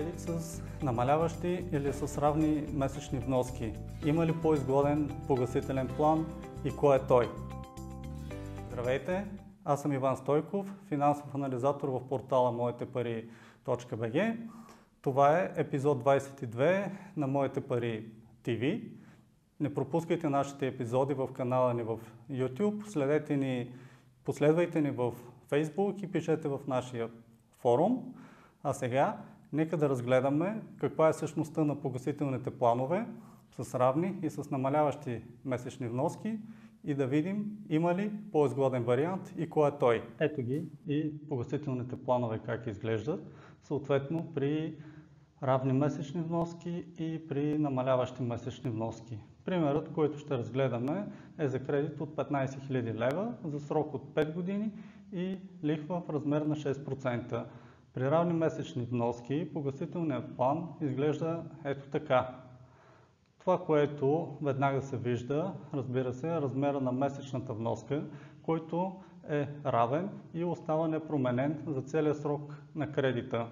[0.00, 3.72] кредит с намаляващи или с равни месечни вноски?
[4.04, 6.26] Има ли по-изгоден погасителен план
[6.64, 7.28] и кой е той?
[8.68, 9.26] Здравейте,
[9.64, 14.36] аз съм Иван Стойков, финансов анализатор в портала моетепари.bg.
[15.02, 18.04] Това е епизод 22 на Моите пари
[18.44, 18.82] TV.
[19.60, 21.98] Не пропускайте нашите епизоди в канала ни в
[22.30, 23.72] YouTube, следете ни,
[24.24, 25.14] последвайте ни в
[25.50, 27.08] Facebook и пишете в нашия
[27.58, 28.14] форум.
[28.62, 29.16] А сега
[29.52, 33.06] нека да разгледаме каква е същността на погасителните планове
[33.50, 36.38] с равни и с намаляващи месечни вноски
[36.84, 40.02] и да видим има ли по-изгоден вариант и кой е той.
[40.20, 43.30] Ето ги и погасителните планове как изглеждат,
[43.62, 44.76] съответно при
[45.42, 49.18] равни месечни вноски и при намаляващи месечни вноски.
[49.44, 51.06] Примерът, който ще разгледаме
[51.38, 54.70] е за кредит от 15 000 лева за срок от 5 години
[55.12, 57.44] и лихва в размер на 6%.
[57.94, 62.34] При равни месечни вноски погасителният план изглежда ето така.
[63.38, 68.04] Това, което веднага се вижда, разбира се, е размера на месечната вноска,
[68.42, 68.92] който
[69.28, 73.46] е равен и остава непроменен за целия срок на кредита.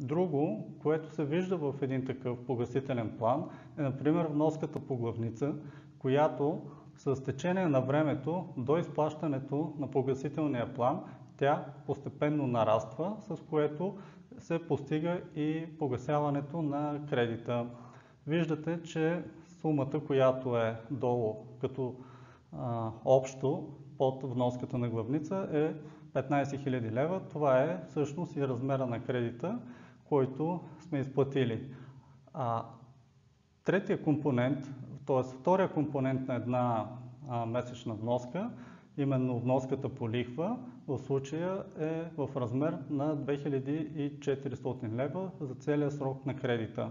[0.00, 3.44] Друго, което се вижда в един такъв погасителен план,
[3.78, 5.54] е например вноската по главница,
[5.98, 6.62] която
[6.96, 11.00] с течение на времето до изплащането на погасителния план
[11.38, 13.98] тя постепенно нараства, с което
[14.38, 17.66] се постига и погасяването на кредита.
[18.26, 19.22] Виждате, че
[19.60, 21.94] сумата, която е долу като
[22.58, 23.68] а, общо
[23.98, 25.74] под вноската на главница е
[26.18, 27.20] 15 000 лева.
[27.28, 29.58] Това е всъщност и размера на кредита,
[30.04, 31.74] който сме изплатили.
[32.34, 32.64] А,
[33.64, 34.58] третия компонент,
[35.06, 35.22] т.е.
[35.22, 36.86] втория компонент на една
[37.28, 38.50] а, месечна вноска,
[38.96, 46.26] именно вноската по лихва, в случая е в размер на 2400 лева за целия срок
[46.26, 46.90] на кредита.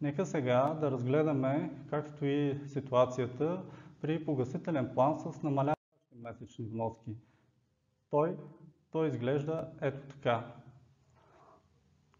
[0.00, 3.62] Нека сега да разгледаме как стои ситуацията
[4.00, 7.16] при погасителен план с намаляващи месечни вноски.
[8.10, 8.36] Той,
[8.90, 10.54] той изглежда ето така.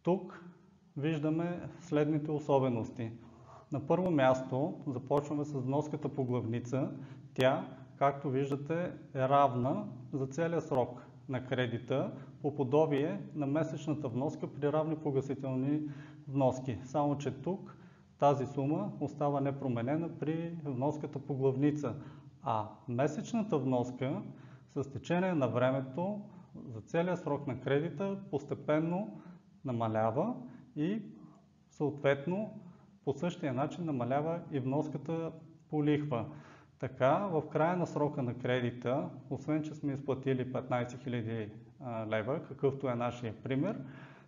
[0.02, 0.44] Тук
[0.96, 3.12] виждаме следните особености.
[3.72, 6.90] На първо място започваме с вноската по главница.
[7.34, 7.68] Тя,
[7.98, 12.12] както виждате, е равна за целия срок на кредита
[12.42, 15.80] по подобие на месечната вноска при равни погасителни
[16.28, 16.78] вноски.
[16.84, 17.76] Само, че тук
[18.18, 21.94] тази сума остава непроменена при вноската по главница,
[22.42, 24.22] а месечната вноска
[24.74, 26.20] с течение на времето
[26.68, 29.20] за целия срок на кредита постепенно
[29.64, 30.34] намалява
[30.76, 31.02] и
[31.70, 32.60] съответно
[33.04, 35.32] по същия начин намалява и вноската
[35.70, 36.26] по лихва.
[36.78, 41.48] Така, в края на срока на кредита, освен че сме изплатили 15 000
[42.10, 43.80] лева, какъвто е нашия пример,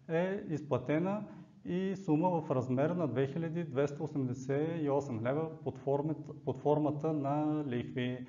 [0.09, 1.25] е изплатена
[1.65, 8.27] и сума в размер на 2288 лева под формата, под формата на лихви.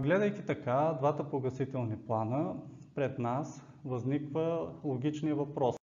[0.00, 2.54] гледайки така двата погасителни плана,
[2.94, 5.76] пред нас възниква логичния въпрос.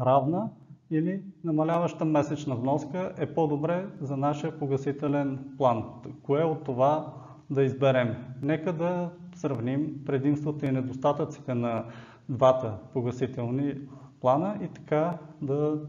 [0.00, 0.50] Равна
[0.90, 5.84] или намаляваща месечна вноска е по-добре за нашия погасителен план.
[6.22, 7.12] Кое от това
[7.50, 8.16] да изберем?
[8.42, 11.84] Нека да сравним предимствата и недостатъците на
[12.28, 13.74] двата погасителни
[14.20, 15.80] плана и така да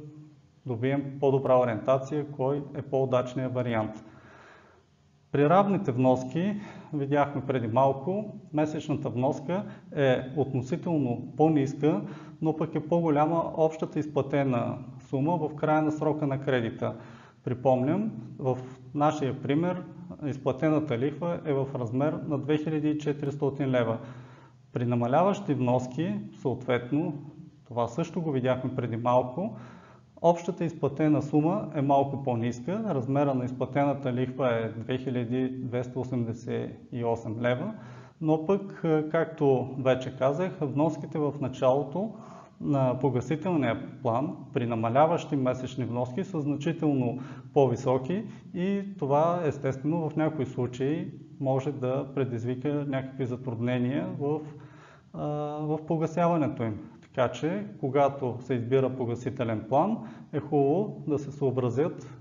[0.66, 4.04] добием по-добра ориентация, кой е по-удачният вариант.
[5.32, 6.56] При равните вноски,
[6.94, 12.02] видяхме преди малко, месечната вноска е относително по-ниска,
[12.42, 14.78] но пък е по-голяма общата изплатена
[15.10, 16.96] сума в края на срока на кредита.
[17.44, 18.58] Припомням, в
[18.96, 19.84] нашия пример
[20.26, 23.98] изплатената лихва е в размер на 2400 лева.
[24.74, 27.14] При намаляващи вноски, съответно,
[27.68, 29.56] това също го видяхме преди малко,
[30.22, 32.84] общата изплатена сума е малко по-ниска.
[32.88, 37.74] Размера на изплатената лихва е 2288 лева,
[38.22, 42.14] но пък, както вече казах, вноските в началото
[42.62, 47.20] на погасителния план при намаляващи месечни вноски са значително
[47.54, 48.24] по-високи
[48.54, 54.40] и това естествено в някои случаи може да предизвика някакви затруднения в,
[55.62, 56.80] в погасяването им.
[57.20, 59.98] Така че, когато се избира погасителен план,
[60.34, 62.20] е хубаво да се съобразят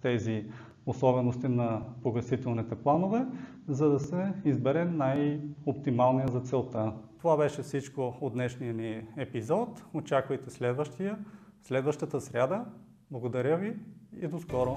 [0.00, 0.44] тези
[0.86, 3.26] особености на погасителните планове,
[3.68, 6.92] за да се избере най-оптималния за целта.
[7.18, 9.84] Това беше всичко от днешния ни епизод.
[9.94, 11.18] Очаквайте следващия,
[11.62, 12.64] следващата сряда.
[13.10, 13.76] Благодаря ви
[14.20, 14.76] и до скоро!